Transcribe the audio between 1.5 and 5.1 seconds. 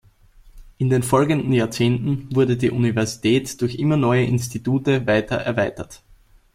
Jahrzehnten wurde die Universität durch immer neue Institute